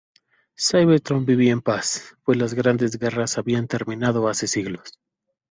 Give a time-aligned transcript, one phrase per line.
[0.57, 4.93] Cybertron vivía en paz, pues las grandes guerras habían terminado hace siglos.